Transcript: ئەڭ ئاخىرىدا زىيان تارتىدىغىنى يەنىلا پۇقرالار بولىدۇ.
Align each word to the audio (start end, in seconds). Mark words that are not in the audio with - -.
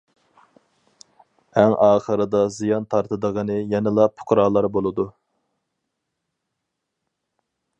ئەڭ 1.63 1.75
ئاخىرىدا 1.87 2.41
زىيان 2.55 2.87
تارتىدىغىنى 2.93 3.59
يەنىلا 3.75 4.07
پۇقرالار 4.21 4.69
بولىدۇ. 4.79 5.09